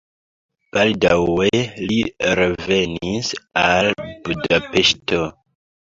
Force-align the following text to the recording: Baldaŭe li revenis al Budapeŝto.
Baldaŭe 0.77 1.61
li 1.85 1.99
revenis 2.41 3.33
al 3.69 3.95
Budapeŝto. 4.07 5.27